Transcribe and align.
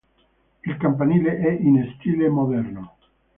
Il 0.65 0.77
campanile 0.79 1.37
è 1.37 1.51
in 1.51 1.93
stile 1.95 2.27
moderno. 2.27 2.95